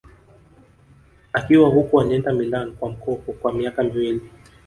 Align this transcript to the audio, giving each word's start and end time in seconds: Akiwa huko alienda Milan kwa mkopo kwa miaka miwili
Akiwa 1.33 1.69
huko 1.69 2.01
alienda 2.01 2.33
Milan 2.33 2.71
kwa 2.75 2.89
mkopo 2.89 3.33
kwa 3.33 3.53
miaka 3.53 3.83
miwili 3.83 4.21